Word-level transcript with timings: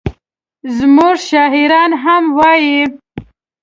زموږ 0.77 1.15
شاعران 1.29 1.91
هم 2.03 2.23
وایي. 2.37 2.81